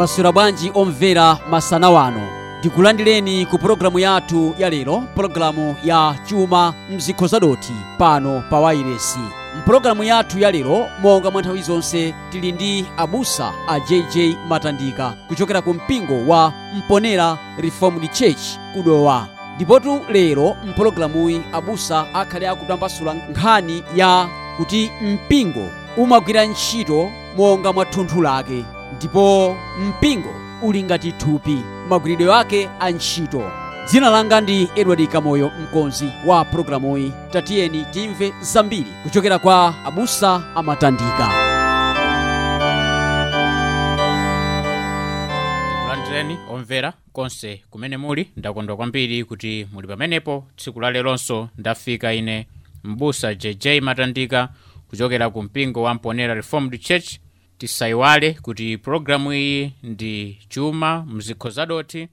[0.00, 2.20] mwaswera bwanji omvera masana wano
[2.58, 9.18] ndikulandireni ku pologalamu yathu ya lero pologalamu ya chuma mzikho zadoti pano pa wairesi
[9.58, 15.62] mpologalamu yathu ya lero monga mwa nthawi zonse tili ndi abusa a jj matandika kuchokera
[15.62, 19.26] ku mpingo wa mponera reformed church kudowa.
[19.56, 28.22] Ndipotu lero mpologalamuyi abusa akhale akutambasula nkhani ya kuti mpingo umagwira ntchito monga mwa thunthu
[28.22, 28.64] lake
[29.00, 29.56] ndipo
[29.88, 31.58] mpingo uli ngati thupi.
[31.88, 33.50] Magwiridwe ake a ntchito.
[33.86, 41.28] Dzina langa ndi edward kamoyo mkonzi wa programuyi tatiyeni timve zambiri kuchokera kwa abusa amatandika.
[45.68, 50.44] Tikulandireni omvera konse kumene muli ndakondwa kwambiri kuti muli pamenepo.
[50.56, 52.46] Tsiku la leronso ndafika ine
[52.84, 54.48] mbusa jj matandika
[54.88, 57.18] kuchokera ku mpingo wa mponera reformed church
[57.64, 62.08] tisayiwale kuti pologalamu iyi ndi chuma mzikho zadoti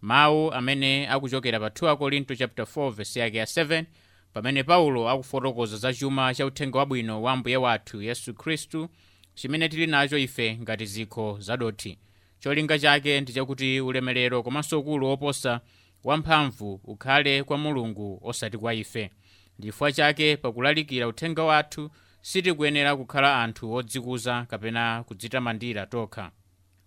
[0.00, 3.84] mawu amene akuchokera pa 2 korinto chapter 4 verse yake ya 7
[4.32, 8.88] pamene paulo akufotokoza za chuma cha uthenga wabwino wa mbuye wathu yesu khristu
[9.34, 11.98] chimene tili nacho ife ngati zikho zadoti.
[12.40, 15.60] Cholinga chake ndi chakuti ulemerero komanso ukulu woposa
[16.04, 19.10] wamphamvu ukhale kwa mulungu osati kwa ife.
[19.58, 26.30] Ndifukwa chake pakulalikira uthenga wathu sitikuyenera kukhala anthu odzikuza kapena kudzitamandira tokha.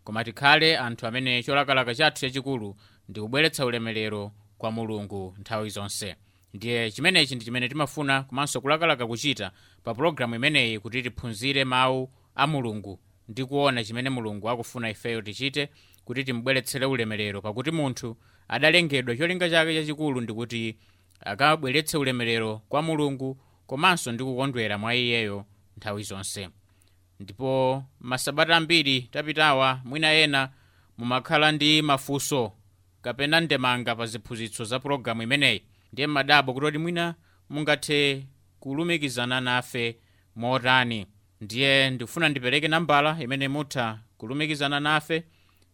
[0.03, 2.75] Koma tikhale anthu amene cholakalaka chathu chachikulu
[3.09, 6.15] ndi kubweretsa ulemerero kwa mulungu nthawi zonse.
[6.53, 9.51] Ndiye chimenechi ndi chimene timafuna komanso kulakalaka kuchita
[9.83, 15.69] pa pologalamu imeneyi kuti tiphunzire mawu a mulungu ndi kuona chimene mulungu akufuna ifeyo tichite
[16.05, 20.77] kuti timubweretsere ulemerero pakuti munthu adalengedwa cholinga chake chachikulu ndikuti
[21.19, 23.37] akabweretse ulemerero kwa mulungu
[23.75, 25.45] komanso ndi kukondwera mwa iyeyo
[25.77, 26.49] nthawi zonse.
[27.19, 30.49] Ndipo masabata ambiri tapitawa mwina ena
[30.97, 32.51] mumakhala ndi mafunso
[33.01, 35.61] kapena ndemanga pa ziphunzitso za pologalamu imeneyi.
[35.93, 37.15] Ndiye madabo kutoti mwina
[37.49, 38.27] mungathe
[38.59, 39.97] kulumikizana nafe
[40.35, 41.07] motani.
[41.41, 45.23] Ndiye ndikufuna ndipereke nambala imene mutha kulumikizana nafe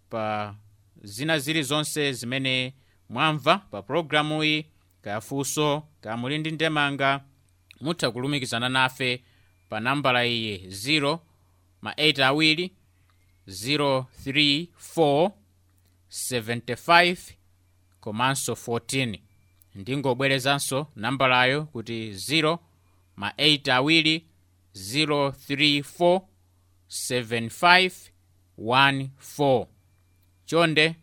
[0.09, 0.55] pa
[1.03, 2.73] zina zili zonse zimene
[3.09, 4.65] mwamva pa pulogalamuyi
[5.01, 7.21] kayafunso kamuli ndi ndemanga
[7.81, 9.23] mutha kulumikizana nafe
[9.69, 11.19] pa nambala iyi 0
[11.81, 12.71] ma 8 awiri
[13.47, 15.31] 034
[16.09, 17.17] 75
[17.99, 19.19] komanso 14
[19.75, 22.57] ndingobwerezanso nambalayo kuti 0
[23.15, 24.25] ma 8 awiri
[24.75, 26.21] 034
[26.89, 27.91] 75
[28.59, 29.65] 14
[30.45, 30.95] chonde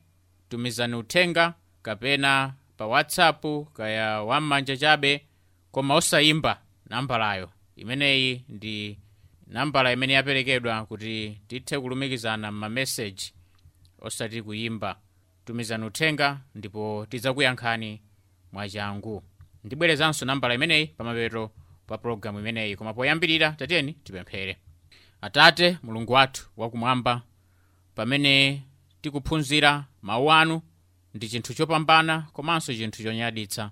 [0.49, 5.27] tumizani uthenga kapena pa whatsapp kaya wam'manja chabe
[5.73, 6.61] koma osayimba
[6.95, 8.99] nambalayo imeneyi ndi
[9.47, 13.35] nambala imene yaperekedwa kuti tithe kulumikizana m'mameseji
[13.99, 14.97] osati kuyimba.
[15.45, 18.03] Tumizani uthenga ndipo tidzakuyankhani
[18.53, 19.23] mwachangu
[19.65, 21.51] ndibwerezanso nambala imeneyi pamapeto
[21.87, 22.77] pa pologalamu imeneyi.
[22.77, 24.57] Koma poyambirira tatiyeni tipemphere.
[25.21, 27.23] Atate mulungu wathu wakumwamba
[27.95, 28.63] pamene
[29.03, 30.63] tikuphunzira mawu anu
[31.15, 33.71] ndi chinthu chopambana komanso chinthu chonyaditsa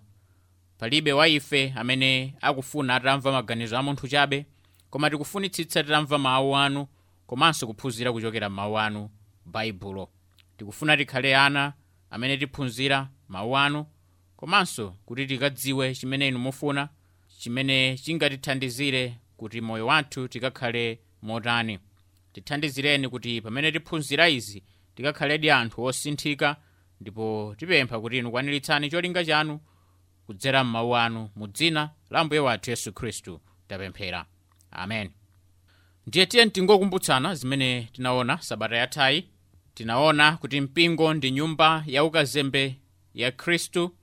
[0.83, 4.47] palibe wa ife amene akufuna atamva maganizo a munthu chabe
[4.91, 6.87] koma tikufunitsitsa titamva mawu anu
[7.27, 9.11] komanso kuphunzira kuchokera m'mawu anu
[9.47, 10.09] baibulo
[10.57, 11.73] tikufuna tikhale ana
[12.11, 13.87] amene tiphunzira mawu anu
[14.37, 16.89] komanso kuti tikadziwe chimene inu mufuna
[17.39, 21.79] chimene chingatithandizire kuti moyo wathu tikakhale motani.
[22.33, 24.63] Tithandizireni kuti pamene tiphunzira izi
[24.95, 26.57] tikakhaledi anthu osinthika
[27.01, 29.61] ndipo tipempha kuti inu kwaniritsani cholinga chanu
[30.27, 34.27] kudzera m'mawu anu mu dzina la mbuye wathu yesu khristu tapemphera
[34.71, 35.11] amen.
[36.07, 39.29] Ndiye tiye tingokumbutsana zimene tinaona sabata yathayi
[39.75, 42.77] tinaona kuti mpingo ndi nyumba ya ukazembe
[43.15, 43.95] ya khristu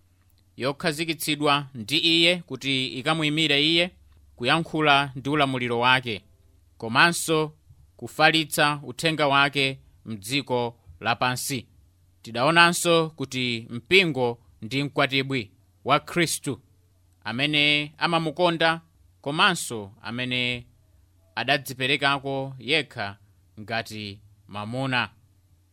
[0.58, 3.92] yokhazikitsidwa ndi iye kuti ikamuyimire iye
[4.36, 6.22] kuyankhula ndi ulamuliro wake
[6.78, 7.54] komanso
[7.98, 11.66] kufalitsa uthenga wake mdziko lapansi.
[12.22, 15.52] Tidaonanso kuti mpingo ndi mkwatibwi
[15.86, 16.62] wa khristu
[17.24, 18.82] amene amamukonda
[19.22, 20.66] komanso amene
[21.36, 23.18] adadziperekako yekha
[23.60, 25.10] ngati mamuna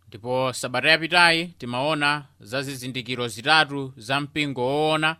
[0.08, 5.16] ndipo sabata yapitayi timaona za zizindikiro zitatu za mpingo woona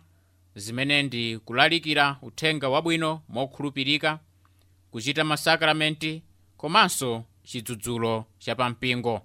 [0.55, 4.19] zimene ndi kulalikira uthenga wabwino mokhulupirika
[4.91, 6.23] kuchita masakramenti
[6.57, 9.21] komanso chidzudzulo chapampingo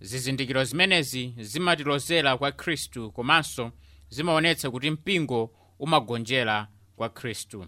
[0.00, 3.72] zizindikiro zimenezi zimatilozera kwa khristu komanso
[4.08, 7.66] zimaonetsa kuti mpingo umagonjera kwa khristu.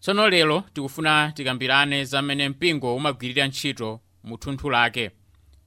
[0.00, 5.10] Tsono lero tikufuna tikambirane za mmene mpingo umagwirira ntchito mu thunthu lake.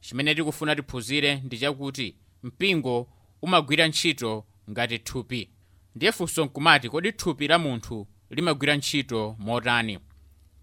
[0.02, 3.10] Chimene tikufuna tiphunzire ndi chakuti mpingo
[3.42, 5.50] umagwira ntchito ngati thupi.
[5.96, 10.00] Ndiye funso nkumati kodi thupi la munthu limagwira ntchito motani?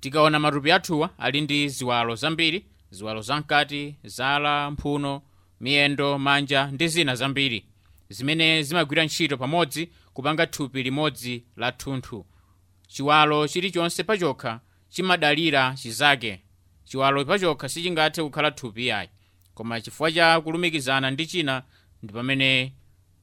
[0.00, 5.22] Tikaona matupi athuwa ali ndi ziwalo zambiri ziwalo zamkati zala mphuno
[5.60, 7.66] miyendo manja ndi zina zambiri
[8.08, 12.26] zimene zimagwira ntchito pamodzi kupanga thupi limodzi la thunthu.
[12.88, 16.40] Chiwalo chilichonse pachokha chimadalira chizake.
[16.84, 19.08] Chiwalo pachokha sichingathe kukhala thupi yayi
[19.54, 21.62] koma chifukwa cha kulumikizana ndi china
[22.02, 22.72] ndi pamene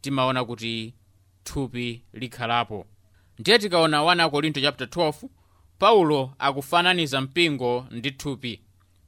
[0.01, 0.93] timaona kuti
[1.43, 2.85] thupi likhalapo.
[3.39, 5.29] Ndiye tikaona 1 korinto chapter 12
[5.79, 8.61] paulo akufananiza mpingo ndi thupi.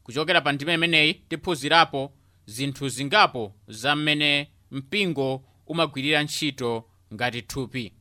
[0.03, 2.13] Kuchokera pa ndima imeneyi tiphunzirapo
[2.45, 7.93] zinthu zingapo za mmene mpingo umagwirira ntchito ngati thupi.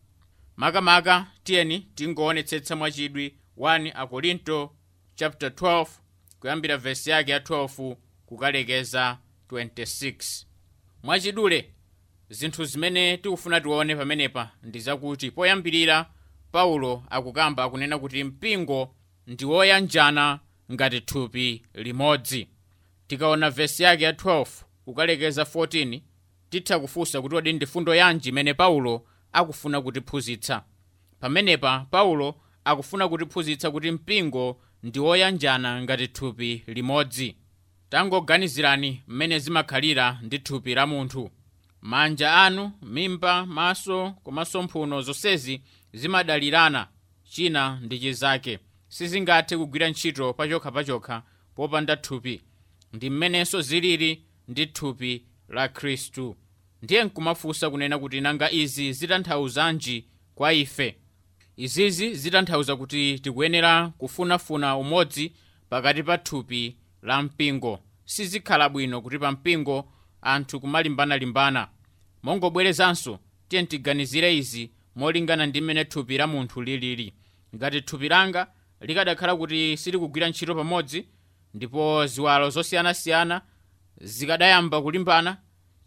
[0.57, 4.75] Makamaka tiyeni tingoonetsetsa mwachidwi 1 akorinto
[5.15, 5.87] chapter 12
[6.41, 7.97] kuyambira vesi yake ya 12
[8.27, 9.19] kukalekeza
[9.49, 10.45] 26
[11.03, 11.71] mwachidule
[12.31, 16.11] zinthu zimene tikufuna tione pamenepa ndi zakuti poyambirira
[16.53, 18.95] paulo akukamba akunena kuti mpingo
[19.27, 20.41] ndi woyanjana
[20.73, 22.49] ngati thupi limodzi.
[23.07, 24.47] Tikaona vesi yake ya 12
[24.85, 26.01] kukalekeza 14
[26.61, 30.63] titha kufunsa kuti kodi ndi fundo yanji imene paulo akufuna kutiphunzitsa.
[31.21, 32.35] Pamenepa paulo
[32.65, 37.37] akufuna kutiphunzitsa kuti mpingo ndi woyanjana ngati thupi limodzi.
[37.89, 41.31] Tangoganizirani mmene zimakhalira ndi thupi la munthu.
[41.83, 45.63] Manja anu mimba maso komanso mphuno zonsezi
[45.93, 46.89] zimadalirana
[47.25, 48.59] china ndi chizake.
[48.89, 51.23] Sizingathe kugwira ntchito pachokhapachokha
[51.55, 52.43] popanda thupi.
[52.93, 56.37] Ndi mmenenso zilili ndi thupi la khristu
[56.85, 60.05] ndiye nkumafunsa kunena kuti nanga izi zitanthauzanji
[60.35, 60.97] kwa ife.
[61.57, 65.33] Izizi zitanthauza kuti tikuyenera kufunafuna umodzi
[65.71, 67.81] pakati pa thupi la mpingo.
[68.05, 69.89] Sizikhala bwino kuti pa mpingo
[70.23, 71.69] anthu kumalimbana-limbana.
[72.23, 77.13] Mongobwerezanso tiye tiganizire izi molingana ndi mmene thupi la munthu lilili.
[77.57, 78.47] Ngati thupi langa
[78.81, 81.05] likadakhala kuti silikugwira ntchito pamodzi
[81.55, 83.43] ndipo ziwalo zosiyanasiyana
[84.01, 85.37] zikadayamba kulimbana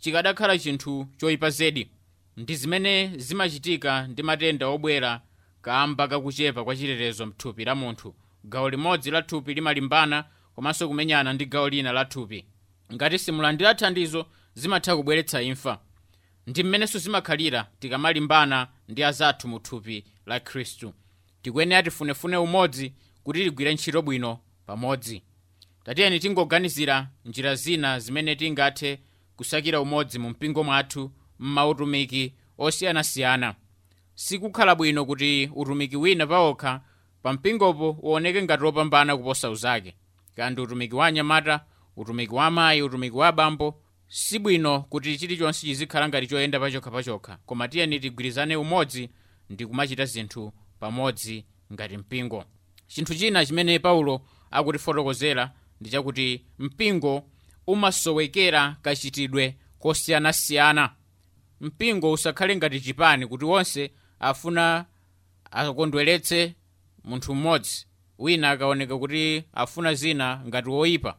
[0.02, 1.90] chikadakhala chinthu choyipa zedi.
[2.38, 5.22] Ndi zimene zimachitika ndi matenda obwera
[5.62, 8.16] kamba kakuchepa kwa chilerezo mthupi la munthu.
[8.44, 12.46] Gawo limodzi la thupi limalimbana komanso kumenyana ndi gawo lina la thupi.
[12.94, 15.80] Ngati simulandira thandizo zimatha kubweretsa imfa.
[16.48, 20.94] Ndi mmenenso zimakhalira tikamalimbana ndi azathu mu thupi la khristu.
[21.42, 25.24] Tikuyenera tifunefune umodzi kuti tigwire ntchito bwino pamodzi.
[25.84, 29.00] Tatiyeni tingoganizira njira zina zimene tingathe
[29.38, 33.56] kusakira umodzi mu mpingo mwathu m'mautumiki osiyanasiyana.
[34.16, 36.82] Sikukhala bwino kuti utumiki wina pawokha
[37.24, 39.96] pa mpingopo uoneke ngati wopambana kuposa uzake.
[40.36, 46.08] Kandi utumiki wa anyamata utumiki wa amayi utumiki wa abambo si bwino kuti chilichonse chizikhala
[46.10, 49.10] ngati choyenda pachokhapachokha koma tiyeni tigwirizane umodzi
[49.50, 52.44] ndi kumachita zinthu pamodzi ngati mpingo.
[52.88, 55.52] Chinthu china chimene paulo akutifotokozera
[55.82, 57.24] ndi chakuti mpingo
[57.68, 60.90] umasowekera kachitidwe kosiyanasiyana.
[61.62, 64.86] Mpingo usakhale ngati chipani kuti wonse afuna
[65.52, 66.56] akondweretse
[67.04, 67.88] munthu mmodzi
[68.20, 71.18] wina akaoneka kuti afuna zina ngati woyipa.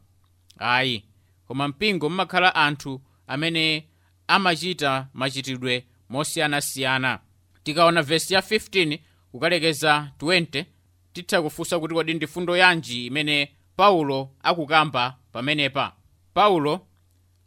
[0.59, 1.05] Ayi
[1.47, 3.88] koma mpingo mmakhala anthu amene
[4.26, 7.19] amachita machitidwe mosiyanasiyana.
[7.62, 8.99] Tikaona vesi ya 15
[9.33, 10.64] kukalekeza 20
[11.12, 15.93] titha kufunsa kuti kodi ndi fundo yanji imene paulo akukamba pamenepa
[16.42, 16.87] paulo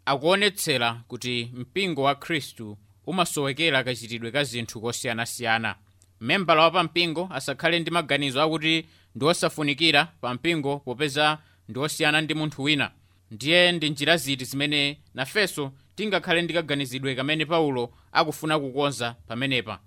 [0.05, 5.75] akuonetsera kuti mpingo wa khristu umasowekera kachitidwe ka zinthu kosiyanasiyana.
[6.21, 11.37] Membala wa pampingo asakhale ndi maganizo akuti ndi osafunikira pampingo popeza
[11.69, 12.91] ndi osiyana ndi munthu wina.
[13.31, 19.79] Ndiye ndi njira ziti zimene nafenso tingakhale ndi kaganizidwe kamene paulo akufuna kukonza pamenepa.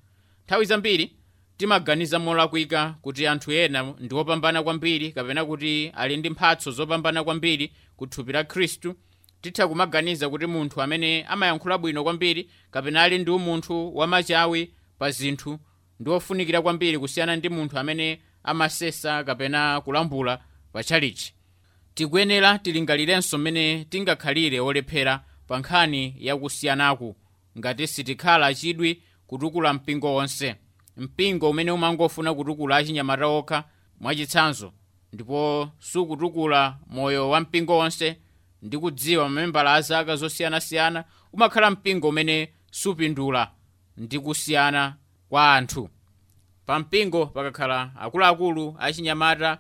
[0.46, 1.12] Nthawi zambiri
[1.56, 7.73] timaganiza molakwika kuti anthu ena ndi opambana kwambiri kapena kuti ali ndi mphatso zopambana kwambiri
[7.96, 8.94] ku thupi la khristu
[9.40, 15.58] titha kumaganiza kuti munthu amene amayankhula bwino kwambiri kapena ali ndi umunthu wamachawi pa zinthu
[16.00, 20.38] ndi ofunikira kwambiri kusiyana ndi munthu amene amasesa kapena kulambula
[20.73, 21.34] pa tchalichi
[21.94, 27.16] tikuyenera tilingalirenso mmene tingakhalire olephera pa nkhani yakusiyanaku
[27.58, 30.56] ngati sitikhala chidwi kutukula mpingo wonse
[30.96, 33.64] mpingo umene umangofuna kutukula achinyamata okha
[34.00, 34.72] mwachitsanzo
[35.12, 38.18] ndipo sukutukula moyo wa mpingo wonse
[38.62, 43.50] ndi kudziwa mamembala a zaka zosiyanasiyana umakhala mpingo umene supindula
[43.96, 44.96] ndi kusiyana
[45.28, 45.88] kwa anthu.
[46.66, 49.58] Pa mpingo pakakhala akuluakulu achinyamata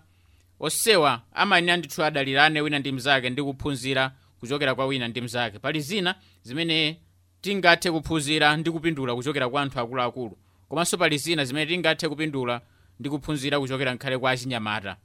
[0.60, 5.58] osewa amayenera ndithu adalirane wina ndi mnzake ndi kuphunzira kuchokera kwa wina ndi mnzake.
[5.58, 7.00] Pali zina zimene
[7.40, 10.38] tingathe kuphunzira ndi kupindula kuchokera kwa anthu akuluakulu
[10.68, 12.60] komanso pali zina zimene tingathe kupindula
[13.00, 14.96] ndi kuphunzira kuchokera nkhale kwa achinyamata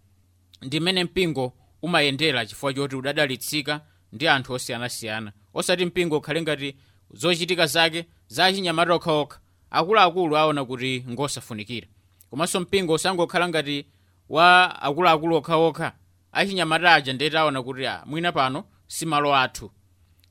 [0.61, 3.81] ndi mmene mpingo umayendera chifukwa choti udadalitsika
[4.13, 5.31] ndi anthu osiyanasiyana.
[5.53, 6.75] Osati mpingo ukhale ngati
[7.13, 9.39] zochitika zake za achinyamata okhaokha
[9.71, 11.87] akuluakulu aona kuti ngosafunikira.
[12.29, 13.85] Komanso mpingo usangokhala ngati
[14.29, 15.93] wa akuluakulu okhaokha
[16.31, 19.71] achinyamata aja ndeti aona kuti a mwina pano si malo athu.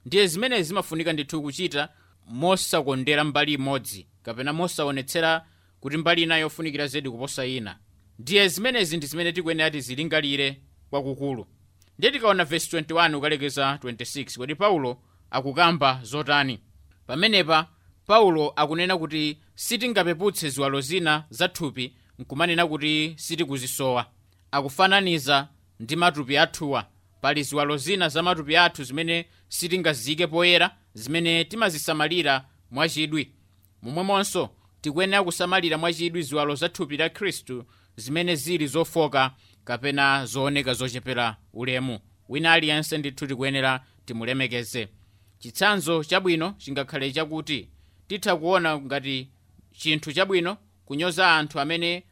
[0.06, 1.88] Ndiye zimenezi zimafunika ndithu kuchita
[2.28, 5.44] mosakondera mbali imodzi kapena mosaonetsera
[5.80, 7.78] kuti mbali ina yofunikira zedi kuposa ina.
[8.18, 11.46] Ndiye zimenezi ndi zimene tikuyenera tizilingalire kwakukulu.
[11.98, 16.58] Ndiye tikaona vesi 21 ukalekeza 26 kodi paulo akukamba zotani?
[17.06, 17.68] Pamenepa
[18.06, 24.06] paulo akunena kuti sitingapeputse ziwalo zina zathupi nkumanena kuti sitikuzisowa.
[24.50, 25.48] Akufananiza
[25.80, 26.86] ndi matupi athuwa
[27.20, 33.32] pali ziwalo zina za matupi athu zimene sitingaziyike poyera zimene timazisamalira mwachidwi
[33.82, 34.50] momwemonso
[34.80, 37.64] tikuyenera kusamalira mwachidwi ziwalo za thupi la khristu
[37.96, 41.98] zimene zili zofoka kapena zooneka zochepera ulemu.
[42.28, 44.88] Wina aliyense ndithu tikuyenera timulemekeze.
[45.38, 47.68] Chitsanzo chabwino chingakhale chakuti
[48.06, 49.28] titha kuona ngati
[49.72, 52.04] chinthu chabwino kunyoza anthu amene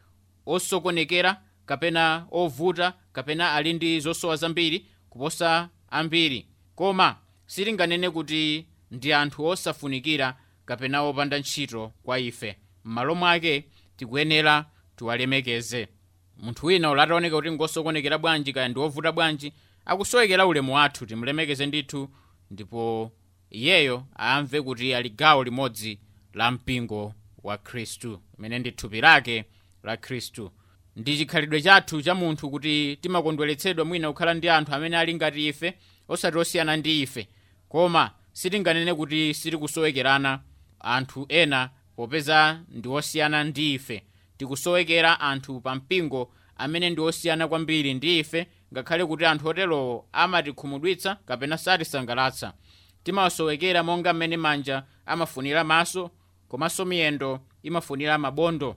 [0.46, 6.46] osokonekera kapena ovuta kapena ali ndi zosowa zambiri kuposa ambiri.
[6.74, 7.16] Koma
[7.46, 12.56] sitinganene kuti ndi anthu osafunikira kapena opanda ntchito kwa ife.
[12.84, 13.64] M'malo mwake
[13.96, 14.64] tikuyenera
[14.96, 15.88] tiwalemekeze.
[16.36, 19.52] Munthu wina ulataoneka kuti ngosokonekera bwanji kaya ndi wovuta bwanji
[19.84, 22.08] akusowekera ulemu wathu timulemekeze ndithu
[22.50, 23.12] ndipo
[23.50, 25.98] iyeyo amve kuti ali gawo limodzi
[26.34, 28.20] la mpingo wa khristu.
[28.38, 29.44] Imene ndi thupi lake
[29.82, 30.50] la khristu.
[30.96, 35.74] Ndi chikhalidwe chathu cha munthu kuti timakondweretsedwa mwina kukhala ndi anthu amene ali ngati ife
[36.08, 37.28] osati osiyana ndi ife.
[37.68, 40.40] Koma sitinganene kuti sitikusowekerana
[40.80, 44.02] anthu ena popeza ndi osiyana ndi ife.
[44.36, 51.14] Tikusowekera anthu pa mpingo amene ndi osiyana kwambiri ndi ife ngakhale kuti anthu oterowo amatikhumudwitsa
[51.26, 52.52] kapena satisangalatsa.
[53.04, 56.10] Timawasowekera monga mmene manja amafunira maso
[56.48, 58.76] komanso miyendo imafunira mabondo.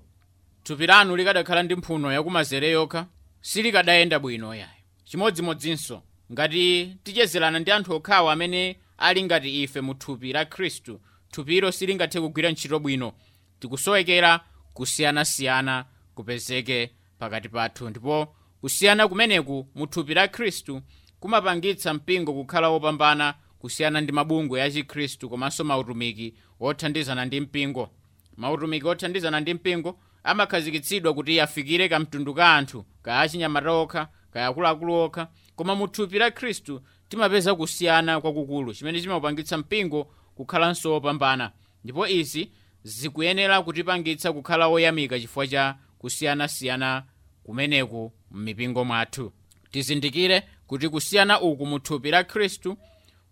[0.63, 3.07] Thupi lanu likadakhala ndi mphuno yakumanzere yokha
[3.41, 4.71] silikadayenda bwino yayo
[5.03, 10.99] chimodzimodzinso ngati tichezerana ndi anthu okhawa amene ali ngati ife mu thupi la khristu.
[11.31, 13.13] Thupilo silingathe kugwira ntchito bwino.
[13.59, 14.39] Tikusowekera
[14.73, 17.89] kusiyanasiyana kupezeke pakati pathu.
[17.89, 20.81] Ndipo kusiyana kumeneku mu thupi la khristu
[21.19, 27.89] kumapangitsa mpingo kukhala wopambana kusiyana ndi mabungwe ya chikhristu komanso mautumiki othandizana ndi mpingo.
[28.37, 34.93] Mautumiki othandizana ndi mpingo amakhazikitsidwa kuti afikire kamtundu ka anthu kaya achinyamata okha kaya akuluakulu
[34.93, 35.27] okha.
[35.55, 40.03] Koma mu thupi la khristu timapeza kusiyana kwakukulu chimene chimapangitsa mpingo
[40.35, 41.51] kukhalanso wopambana
[41.83, 42.51] ndipo izi
[42.83, 47.03] zikuyenera kutipangitsa kukhala oyamika chifukwa cha kusiyanasiyana
[47.43, 49.31] kumeneku m'mipingo mwathu.
[49.71, 52.77] Tizindikire kuti kusiyana uku mu thupi la khristu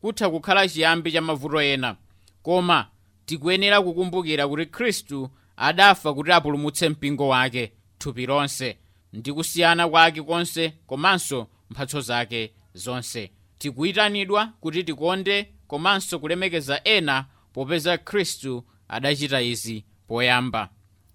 [0.01, 1.95] kutha kukhala chiyambi cha mavuto ena
[2.43, 2.87] koma
[3.25, 8.77] tikuyenera kukumbukira kuti khristu adafa kuti apulumutse mpingo wake thupi lonse
[9.13, 17.97] ndi kusiyana kwake konse komanso mphatso zake zonse tikuyitanidwa kuti tikonde komanso kulemekeza ena popeza
[17.97, 20.69] khristu adachita izi poyamba.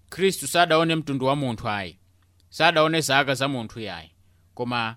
[0.09, 1.99] Khristu sadaone mtundu wa munthu ayi
[2.49, 4.11] sadaone zaka za munthu yayi
[4.53, 4.95] koma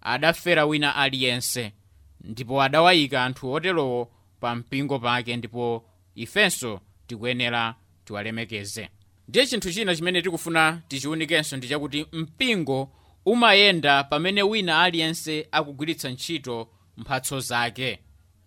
[0.00, 1.72] adafera wina aliyense
[2.20, 5.84] ndipo adawayika anthu oterowo pa mpingo pake ndipo
[6.14, 7.74] ifenso tikuyenera
[8.04, 8.88] tiwalemekeze.
[9.28, 12.92] Ndiye chinthu china chimene tikufuna tichiwunikenso ndi chakuti mpingo
[13.26, 17.98] umayenda pamene wina aliyense akugwiritsa ntchito mphatso zake.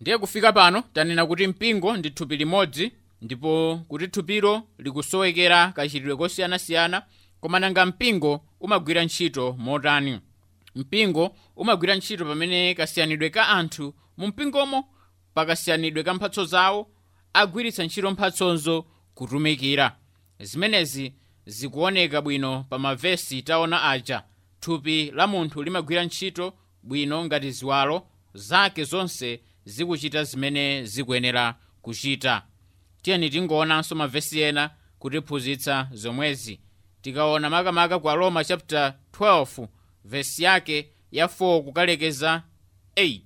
[0.01, 7.03] Ndiye kufika pano tanena kuti mpingo ndi thupi limodzi ndipo kuti thupilo likusowekera kachitidwe kosiyanasiyana
[7.41, 10.19] koma nanga mpingo umagwira ntchito motani.
[10.75, 14.89] Mpingo umagwira ntchito pamene kasiyanidwe ka anthu mu mpingomo
[15.33, 16.87] pakasiyanidwe ka mphatso zawo
[17.33, 19.95] agwiritsa ntchito mphatsonzo kutumikira.
[20.39, 21.13] Zimenezi
[21.45, 24.23] zikuoneka bwino pa mavesi taona aja.
[24.59, 28.07] Thupi la munthu limagwira ntchito bwino ngati ziwalo
[28.41, 32.43] zake zonse zikuchita zimene zikuyenera kuchita.
[33.01, 36.59] Tiyeni tingoonanso mavesi ena kutiphunzitsa zomwezi.
[37.01, 39.67] Tikaona makamaka kwa roma chapter 12
[40.05, 42.43] vesi yake ya 4 kukalekeza
[42.95, 43.19] 8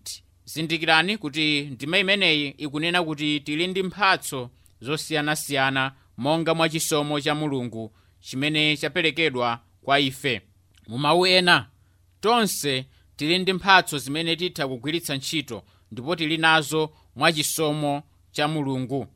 [0.46, 4.50] zindikirani kuti ndima imeneyi ikunena kuti tili ndi mphatso
[4.82, 10.42] zosiyanasiyana monga mwa chisomo cha mulungu chimene chaperekedwa kwa ife.
[10.88, 11.68] Mu mawu ena
[12.22, 19.08] tonse tili ndi mphatso zimene titha kugwiritsa ntchito ndipo tili nazo mwachisomo cha mulungu.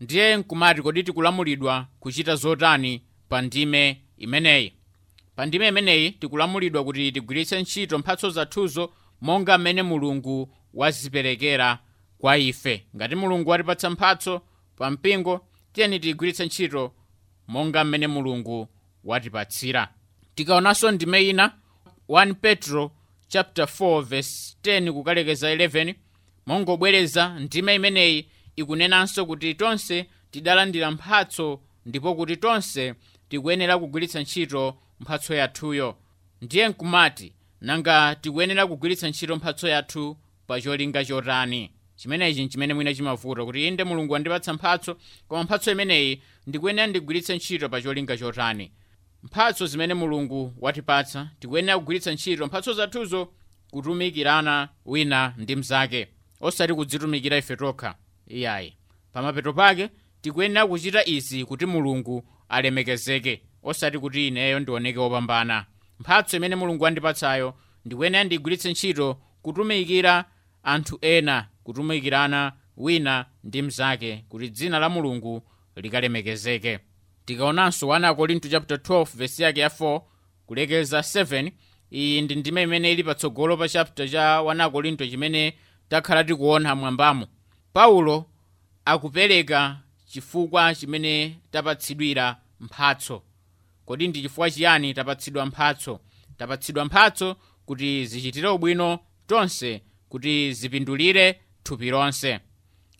[0.00, 4.72] Ndiye nkumati kodi tikulamulidwa kuchita zotani pa ndime imeneyi?
[5.36, 11.78] Pa ndime imeneyi tikulamulidwa kuti tigwiritse ntchito mphatso zathuzo monga mmene mulungu waziperekera
[12.18, 12.86] kwa ife.
[12.96, 14.40] Ngati mulungu watipatsa mphatso
[14.76, 16.92] pa mpingo tiyeni tiyigwiritse ntchito
[17.48, 18.68] monga mmene mulungu
[19.04, 19.88] watipatsira.
[20.34, 21.52] Tikaonanso ndime ina
[22.08, 22.90] 1 petro
[23.28, 25.94] chapter 4 verse 10 kukalekeza 11
[26.46, 32.94] mongobwereza ndime imeneyi ikunenanso kuti tonse tidalandira mphatso ndipo kuti tonse
[33.28, 35.96] tikuyenera kugwiritsa ntchito mphatso yathuyo.
[36.42, 40.16] Ndiye nkumati nanga tikuyenera kugwiritsa ntchito mphatso yathu
[40.46, 41.70] pa cholinga chotani.
[41.96, 44.96] Chimenechi nchimene mwina chimavuta kuti inde mulungu wandipatsa mphatso
[45.28, 48.70] koma mphatso imeneyi ndikuyenera ndigwiritse ntchito pa cholinga chotani
[49.26, 53.28] mphatso zimene mulungu watipatsa tikuyenera kugwiritsa ntchito mphatso zathuzo
[53.70, 56.08] kutumikirana wina ndi mnzake
[56.40, 57.94] osati kudzitumikira ife tokha
[58.28, 58.76] iyayi.
[59.12, 59.88] Pamapeto pake
[60.20, 65.66] tikuyenera kuchita izi kuti mulungu alemekezeke osati kuti ineyo ndioneke wopambana
[66.00, 67.54] mphatso imene mulungu wandipatsayo
[67.84, 70.24] ndikuyenera ndigwiritse ntchito kutumikira
[70.62, 75.42] anthu ena kutumikirana wina ndi mnzake kuti dzina la mulungu
[75.76, 76.78] likalemekezeke
[77.26, 80.00] tikaonanso 1 akorinto chapter 12 vesi yake ya 4
[80.46, 81.52] kulekeza 7
[81.92, 85.54] iyi ndi ndime imene ili patsogolo pa chapter cha 1 akorinto chimene
[85.88, 87.26] takhala tikuona mwambamo.
[87.72, 88.26] Paulo
[88.84, 93.22] akupereka chifukwa chimene tapatsidwira mphatso.
[93.84, 96.00] Kodi ndi chifukwa chiyani tapatsidwa mphatso?
[96.38, 102.40] Tapatsidwa mphatso kuti zichitire ubwino tonse kuti zipindulire thupi lonse.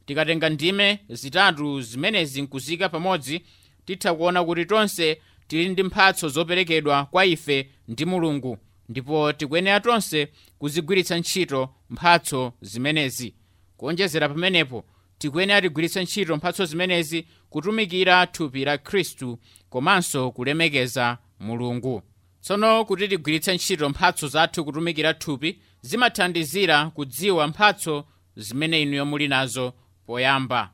[0.07, 3.43] Tikatenga ndime zitatu zimenezi nkuzika pamodzi
[3.87, 10.29] titha kuona kuti tonse tili ndi mphatso zoperekedwa kwa ife ndi mulungu ndipo tikuyenera tonse
[10.59, 13.35] kuzigwiritsa ntchito mphatso zimenezi.
[13.77, 14.85] Kuonjezera pamenepo
[15.19, 19.39] tikuyenera tigwiritse ntchito mphatso zimenezi kutumikira thupi la khristu
[19.71, 22.03] komanso kulemekeza mulungu.
[22.41, 28.05] Tsono kuti tigwiritse ntchito mphatso zathu kutumikira thupi zimathandizira kudziwa mphatso
[28.37, 29.73] zimene inuyo muli nazo
[30.07, 30.71] poyamba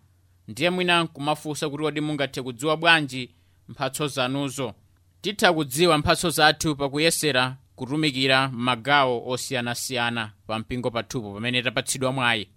[0.53, 3.31] ndiye mwina nkumafunsa kuti kodi mungathe kudziwa bwanji
[3.69, 4.75] mphatso zanuzo.
[5.21, 12.49] Titha kudziwa mphatso zathu pakuyesera kutumikira m'magawo osiyanasiyana pa mpingo pathupo pamene tapatsidwa mwayi.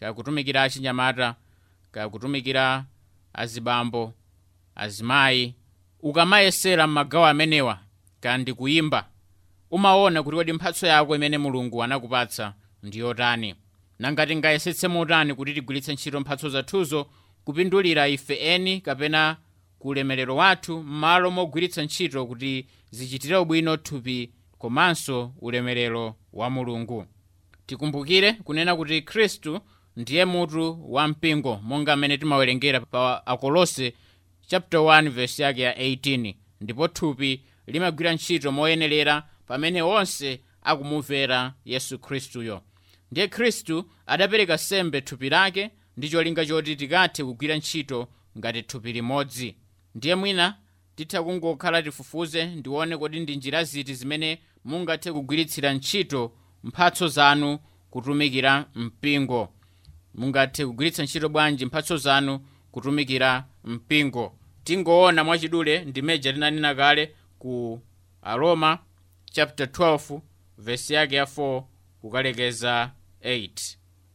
[0.00, 1.34] Kaya kutumikira achinyamata
[1.92, 2.84] kaya kutumikira
[3.32, 4.12] azibambo
[4.74, 5.54] azimayi.
[6.02, 7.78] Ukamayesera m'magawo amenewa
[8.20, 9.06] kaya ndi kuyimba.
[9.70, 13.54] Umaona kuti kodi mphatso yako imene mulungu anakupatsa ndi yotani
[13.98, 17.06] nangati ngayesetse motani kuti tigwiritse ntchito mphatso zathuzo
[17.44, 19.36] kupindulira ife eni kapena
[19.78, 27.06] ku ulemerero wathu m'malo mogwiritsa ntchito kuti zichitire ubwino thupi komanso ulemerero wa mulungu.
[27.66, 29.60] Tikumbukire kunena kuti khristu
[29.96, 33.94] ndiye mutu wa mpingo monga mmene timawerengera pa akolose
[34.46, 41.98] chapter 1 verse yake ya 18 ndipo thupi limagwira ntchito moyenerera pamene onse akumumvera yesu
[41.98, 42.62] khristuyo.
[43.10, 49.56] Ndiye khristu adapereka sembe thupi lake ndi cholinga choti tikathe kugwira ntchito ngati thupi limodzi.
[49.94, 50.56] Ndiye mwina
[50.96, 56.32] titha kungokhala tifufuze ndione kodi ndi njira ziti zimene mungathe kugwiritsira ntchito
[56.64, 57.58] mphatso zanu
[57.90, 59.52] kutumikira mpingo.
[60.14, 62.40] Mungathe kugwiritsa ntchito bwanji mphatso zanu
[62.72, 64.38] kutumikira mpingo.
[64.64, 67.80] Tingoona mwachidule ndimeja tinanena kale ku
[68.22, 68.78] aroma
[69.32, 70.20] chapter 12
[70.58, 71.62] vesi yake ya 4
[72.00, 72.90] kukalekeza
[73.22, 73.48] 8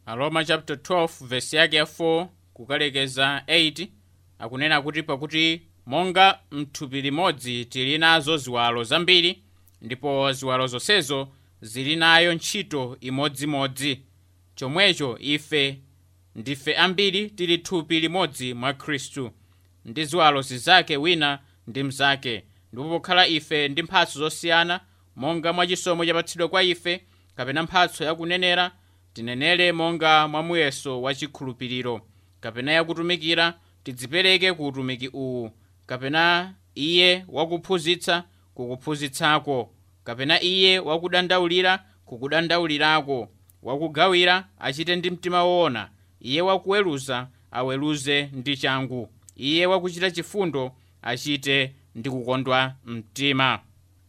[0.10, 3.88] aroma chapter 12 vesi yake ya 4 kukalekeza 8
[4.40, 9.44] akunena kuti pakuti monga mthupi limodzi tili nazo ziwalo zambiri
[9.82, 11.28] ndipo ziwalo zonsezo
[11.62, 14.00] zili nayo ntchito imodzimodzi.
[14.56, 15.80] Chomwecho ife
[16.36, 19.32] ndife ambiri tili thupi limodzi mwa khristu.
[19.86, 22.44] Ndi ziwalo zizake wina ndi mzake.
[22.74, 24.80] Ndipo pokhala ife ndi mphatso zosiyana
[25.16, 27.04] monga mwa chisomo chapatsidwa kwa ife
[27.36, 28.72] kapena mphatso yakunenera
[29.24, 32.02] tinenere monga mwa muyeso wa chikhulupiriro
[32.42, 33.54] kapena yakutumikira
[33.84, 35.52] tidzipereke ku utumiki uwu.
[35.86, 38.24] Kapena iye wakuphunzitsa
[38.56, 39.70] kukuphunzitsako.
[40.04, 43.28] Kapena iye wakudandaulira kukudandaulirako
[43.64, 45.90] wakugawira achite ndi mtima woona.
[46.22, 49.10] Iye wakuweruza aweruze ndi changu.
[49.36, 53.60] Iye wakuchita chifundo achite ndi kukondwa mtima.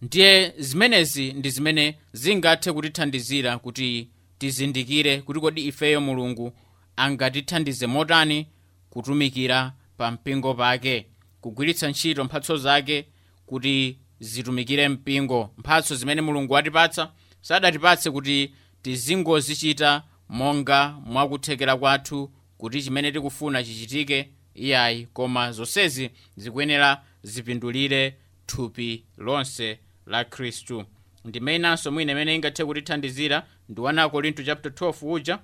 [0.02, 4.08] Ndiye zimenezi ndi zimene zingathe kutithandizira kuti
[4.40, 6.52] tizindikire kuti kodi ifeyo mulungu
[6.96, 8.46] angatithandize motani
[8.90, 11.06] kutumikira pa mpingo pake
[11.40, 13.06] kugwiritsa ntchito mphatso zake
[13.46, 15.50] kuti zitumikire mpingo.
[15.58, 25.06] Mphatso zimene mulungu watipatsa sadatipatse kuti tizingozichita monga mwakuthekera kwathu kuti chimene tikufuna chichitike iyayi
[25.06, 30.84] koma zonsezi zikuyenera zipindulire thupi lonse la khristu
[31.24, 35.38] ndimenanso mwina imene ingathe kutithandizira ndi 1 korinto chapter 12 uja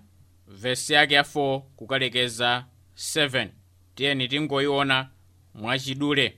[0.48, 2.64] vesi yake ya 4 kukalekeza
[2.96, 3.48] 7
[3.94, 5.08] tiyeni tingoyiona
[5.54, 6.36] mwachidule.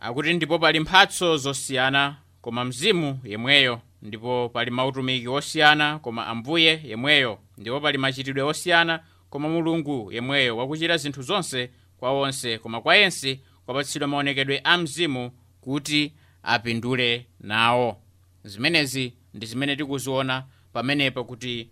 [0.00, 7.38] Akuti ndipo pali mphatso zosiyana koma mzimu yemweyo ndipo pali mautumiki osiyana koma ambuye yemweyo
[7.58, 13.40] ndipo pali machitidwe osiyana koma mulungu yemweyo wakuchita zinthu zonse kwa onse koma kwa yense
[13.66, 16.12] kwapatsidwa maonekedwe a mzimu kuti
[16.42, 18.02] apindule nawo
[18.48, 21.70] zimenezi ndi zimene tikuziona pamenepa kuti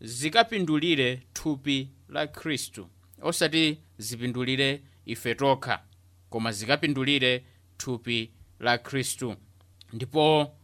[0.00, 2.88] zikapindulire thupi la khristu.
[3.22, 5.82] Osati zipindulire ife tokha
[6.30, 7.44] koma zikapindulire
[7.78, 9.36] thupi la khristu.
[9.92, 10.56] Ndipo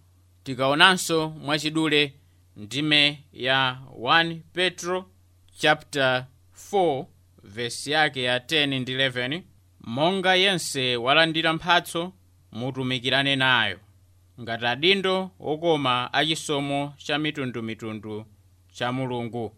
[0.44, 2.14] tikaonanso mwachidule
[2.56, 5.10] ndime ya 1 petro
[5.58, 6.26] chapter
[6.72, 7.06] 4
[7.44, 9.42] vesi yake ya 10 ndi 11
[9.80, 12.12] monga yense walandira mphatso
[12.52, 13.78] mutumikirane nayo
[14.42, 18.26] ngati adindo okoma chisomo cha mitundumitundu
[18.72, 19.52] cha mulungu.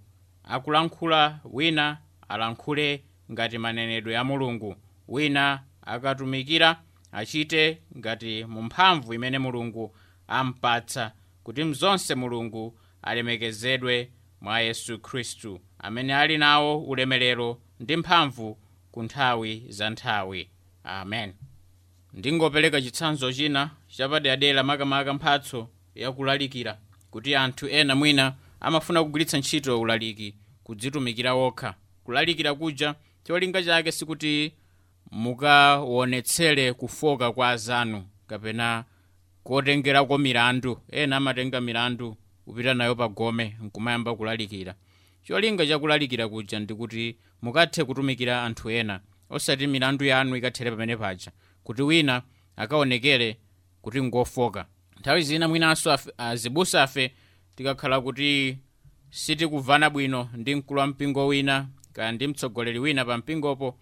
[0.45, 4.77] Akulankhula wina alankhule ngati manenedwe a mulungu.
[5.09, 6.81] Wina akatumikira
[7.13, 9.97] achite ngati mu mphamvu imene mulungu
[10.29, 18.59] ampatsa kuti mzonse mulungu alemekezedwe mwa yesu khristu amene ali nawo ulemerero ndi mphamvu
[18.93, 20.49] ku nthawi za nthawi.
[20.85, 21.33] Amen.
[22.13, 26.79] Ndingopereka chitsanzo china chapaderadera makamaka mphatso yakulalikira
[27.11, 34.53] kuti anthu ena mwina amafuna kugwiritsa ntchito ulaliki kudzitumikira wokha kulalikira kuja cholinga chake sikuti
[35.11, 38.85] mukaonetsere kufoka kwa azanu kapena
[39.45, 40.79] kotengerako milandu.
[40.91, 44.75] Ena amatenga milandu kupita nayo pagome nkumayamba kulalikira.
[45.27, 51.33] Cholinga chakulalikira kuja ndikuti mukathe kutumikira anthu ena osati milandu yanu ikathere pamene paja
[51.65, 52.23] kuti wina
[52.57, 53.37] akaonekere
[53.85, 54.67] kuti ngofoka.
[55.01, 57.13] Nthawi zina mwinanso azibusa afe
[57.57, 58.59] tikakhala kuti
[59.11, 63.79] sitikuvana bwino ndi mkulu wa mpingo wina kaya ndi mtsogoleri wina pa mpingopo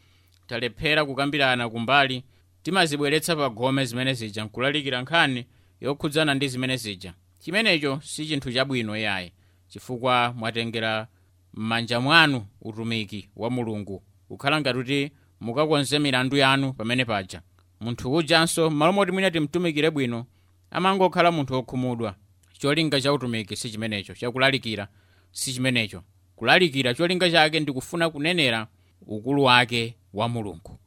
[0.46, 2.24] talephera kukambirana kumbali
[2.62, 5.46] timazibweretsa pa gome zimene zija nkulalikira nkhani
[5.80, 7.14] yokhudzana ndi zimene zija.
[7.38, 9.32] Chimenecho si chinthu chabwino yayi
[9.68, 11.06] chifukwa mwatengera
[11.54, 15.10] m'manja mwanu utumiki wa mulungu kukhala ngati kuti
[15.40, 17.42] mukakonze milandu yanu pamene paja
[17.82, 20.26] munthu ujanso m'malo moti mwina timtumikire bwino.
[20.70, 22.14] Amangokhala munthu wokhumudwa
[22.58, 24.14] cholinga chautumiki sichimenecho si chimenecho.
[24.14, 24.88] Chakulalikira
[25.32, 26.02] sichimenecho
[26.36, 28.66] kulalikira cholinga chake ndikufuna kunenera
[29.06, 30.78] ukulu wake wa mulungu.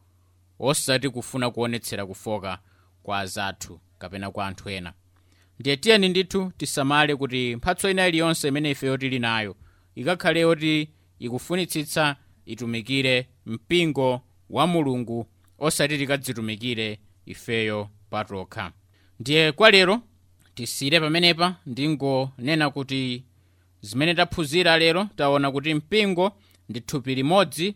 [0.59, 2.59] Osati kufuna kuonetsera kufoka
[3.03, 4.93] kwa zathu kapena kwa anthu ena.
[5.59, 9.55] Ndiye tiyeni ndithu tisamale kuti mphatso ina iliyonse imene ife tili nayo
[9.95, 15.27] ikakhale yoti ikufunitsitsa itumikire mpingo wa mulungu
[15.59, 18.71] osati tikadzitumikire ifeyo patokha
[19.19, 20.01] ndiye kwa lero
[20.55, 23.23] tisire pamenepa ndingonena kuti
[23.81, 26.31] zimene taphunzira lero taona kuti mpingo
[26.69, 27.75] ndi thupi limodzi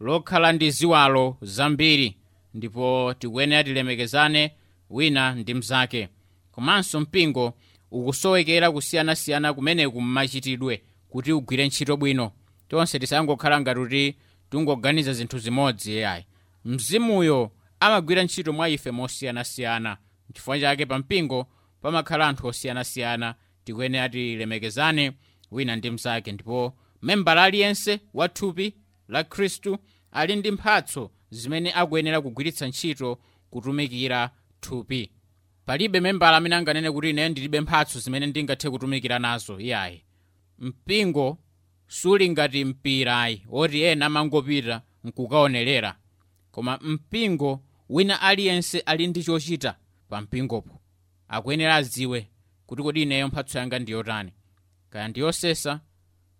[0.00, 2.16] lokhala ndi ziwalo zambiri
[2.54, 4.52] ndipo tikuyenera tilemekezane
[4.90, 6.08] wina ndi mnzake.
[6.52, 7.54] Komanso mpingo
[7.90, 12.32] ukusowekera kusiyanasiyana kumeneku mmachitidwe kuti ugwire ntchito bwino.
[12.68, 14.14] Tonse tisangokhala ngati kuti
[14.50, 16.24] tingoganiza zinthu zimodzi yayi
[16.72, 19.96] mzimuyo amagwira ntchito mwa ife mosiyanasiyana
[20.34, 21.46] chifukwa chake pa mpingo
[21.80, 23.34] pamakhala anthu osiyanasiyana.
[23.64, 25.12] Tikuyenera tilemekezane
[25.50, 28.74] wina ndi mnzake ndipo membala aliyense wa thupi
[29.08, 29.78] la khristu
[30.12, 33.18] ali ndi mphatso zimene akuyenera kugwiritsa ntchito
[33.50, 35.10] kutumikira thupi.
[35.66, 40.02] Palibe membala amene anganene kuti ine ndilibe mphatso zimene ndingathe kutumikira nazo iyayi.
[40.58, 41.38] Mpingo
[41.86, 45.96] suli ngati mpirayi oti ena amangopita nkukaonerera
[46.50, 49.74] koma mpingo wina aliyense ali ndi chochita
[50.08, 50.80] pa mpingopo.
[51.28, 52.28] Akuyenera adziwe
[52.66, 54.32] kuti kodi ineyo mphatso yanga ndiyotani
[54.90, 55.80] kaya ndiyosesa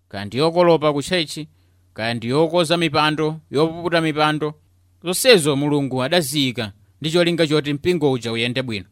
[0.08, 1.48] kaya ndiyokolopa ku tchechi
[1.94, 4.54] kaya ndiyokoza mipando yopuputa mipando.
[5.02, 8.86] Zonsezo mulungu adaziyika ndi cholinga choti mpingo uja uyende bwino.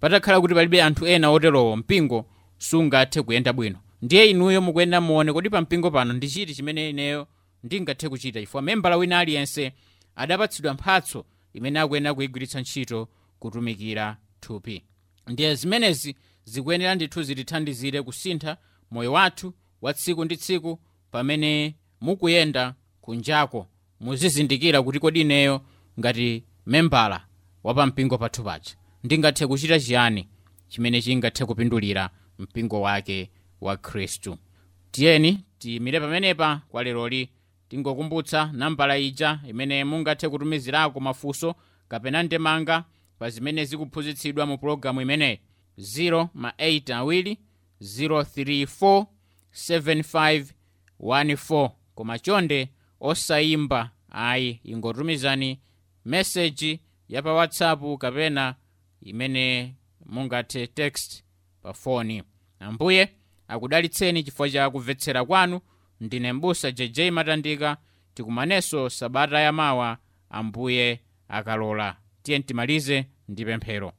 [0.00, 2.26] Patakhala kuti palibe anthu ena oterowo mpingo
[2.58, 3.78] sungathe kuyenda bwino.
[4.02, 7.26] Ndiye inuyo mukuyenera muone kodi pa mpingo pano ndi chiti chimene ineyo
[7.64, 9.72] ndingathe kuchita chifukwa membala wina aliyense
[10.16, 14.84] adapatsidwa mphatso imene akuyenera kuyigwiritsa ntchito kutumikira thupi.
[15.26, 18.56] Ndiye zimenezi zikuyenera ndithu zitithandizire kusintha
[18.90, 23.66] moyo wathu wa tsiku ndi tsiku pamene mukuyenda kunjako.
[24.00, 25.60] Muzizindikira kuti kodi ineyo
[26.00, 27.26] ngati membala
[27.64, 28.70] wa pampingo pathu paja.
[29.04, 30.28] Ndingathe kuchita chiyani
[30.68, 34.36] chimene chingathe kupindulira mpingo wake wa khristu?
[34.90, 37.28] Tiyeni tiyimire pamenepa kwa leroli
[37.76, 41.54] tingokumbutsa nambala ija imene mungathe kutumizirako mafunso
[41.88, 42.84] kapena ndemanga
[43.18, 45.40] pa zimene zikuphunzitsidwa mu pologalamu imeneyi
[45.78, 47.38] 0 ma 8 awiri
[47.80, 49.06] 034
[49.52, 52.68] 7514 koma chonde
[53.00, 55.60] osayimba ayi ingotumizani
[56.04, 58.54] meseji ya pa whatsapp kapena
[59.02, 59.74] imene
[60.06, 61.24] mungathe text
[61.62, 62.22] pa foni
[62.60, 63.08] ambuye
[63.48, 65.60] akudalitseni chifukwa cha kumvetsera kwanu
[66.02, 67.76] ndine mbusa jj matandika
[68.14, 69.98] tikumanenso sabata ya mawa
[70.30, 71.96] ambuye akalola.
[72.22, 73.92] Tiye timalize ndi pemphero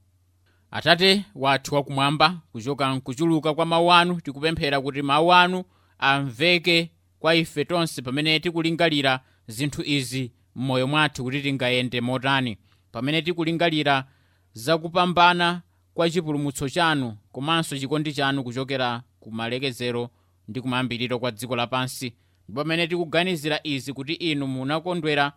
[0.72, 5.63] atate wathu wakumwamba kuchoka mkuchuluka kwa mawu anu tikupemphera kuti mawu anu
[6.00, 12.58] amveke kwa ife tonse pamene tikulingalira zinthu izi m'moyo mwathu kuti tingayende motani.
[12.92, 14.06] Pamene tikulingalira
[14.54, 15.62] zakupambana
[15.94, 20.10] kwa chipulumutso chanu komanso chikondi chanu kuchokera ku malekezero
[20.47, 22.13] ndi kumayambiriro kwa dziko lapansi.
[22.47, 25.34] Ndipo pamene tikuganizira izi kuti inu munakondwera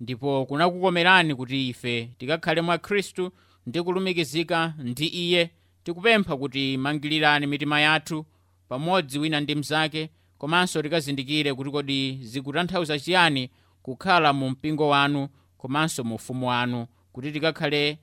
[0.00, 3.30] ndipo kunakukomerani kuti ife tikakhale mwa khristu
[3.66, 5.50] ndi kulumikizika ndi iye
[5.84, 8.26] tikupempha kuti mangilirani mitima yathu
[8.68, 13.50] pamodzi wina ndi mnzake komanso tikazindikire kuti kodi zikutanthauza chiyani
[13.82, 17.98] kukhala mu mpingo wanu komanso mu ufumu wanu kuti tikakhale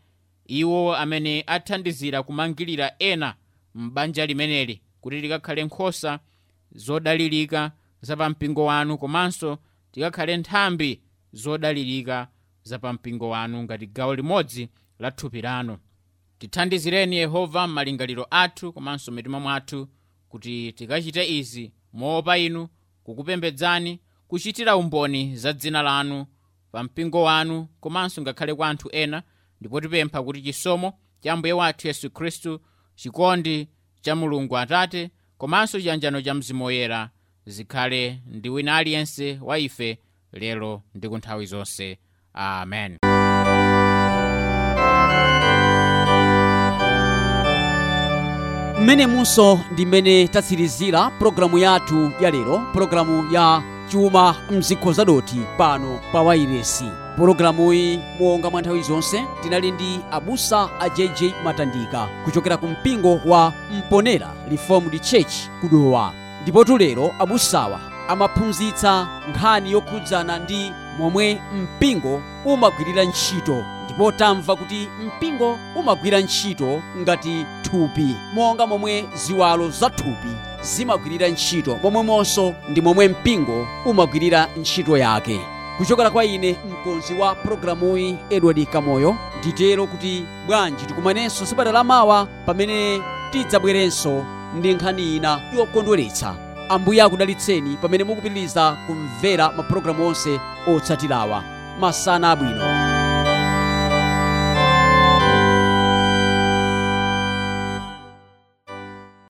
[0.48, 3.36] iwo amene athandizira kumangirira ena
[3.76, 6.20] m'banja limeneli kuti tikakhale nkhosa
[6.72, 9.58] zodalirika zapampingo wanu komanso
[9.92, 11.02] tikakhale nthambi
[11.34, 12.28] zodalirika
[12.64, 15.78] zapampingo wanu ngati gawo limodzi la thupi lanu.
[16.40, 19.88] Tithandizireni yehova m'malingaliro athu komanso mitima mwathu
[20.30, 22.68] kuti tikachite izi moopa inu
[23.04, 26.26] kukupembedzani kuchitira umboni za dzina lanu
[26.72, 29.24] pa mpingo wanu komanso ngakhale kwa anthu ena
[29.62, 32.60] ndipo tipempha kuti chisomo cha ambuye wathu yesu khristu
[32.96, 33.68] chikondi
[34.02, 37.10] cha mulungu atate komanso chiyanjano cha mzimu woyera
[37.46, 39.98] zikhale ndi wina aliyense wa ife
[40.34, 41.98] lero ndi ku nthawi zonse.
[42.34, 42.98] Amen.
[48.82, 54.94] Mmene munso ndi mmene tatsirizira pologalamu yathu ya lero pologalamu ya chuma mzikho
[55.58, 56.86] pano pa wairesi.
[57.18, 63.54] Pologalamuyi monga mwa nthawi zonse tinali ndi abusa a jj matandika kuchokera ku mpingo wa
[63.78, 66.14] mponera reformed church kudowa.
[66.42, 73.64] Ndipotu lero abusawa amaphunzitsa nkhani yokhudzana ndi momwe mpingo umagwirira ntchito.
[73.86, 80.32] Ndipo tamva kuti mpingo umagwira ntchito ngati thupi monga momwe ziwalo za thupi
[80.66, 85.40] zimagwirira ntchito momwemonso ndi momwe mpingo umagwirira ntchito yake.
[85.78, 93.02] Kuchokera kwa ine mkonzi wa programuyi edward kamoyo nditero kuti bwanji tikumanenso sabata lamawa pamene
[93.32, 94.24] tidzabwerenso
[94.58, 96.36] ndi nkhani ina yokondweretsa.
[96.70, 101.44] Ambuye akudalitseni pamene mukupitiriza kumvera mapulogalamu onse otsatirawa.
[101.80, 102.64] Masana abwino